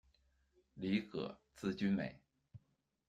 [0.73, 2.19] 李革，字君美。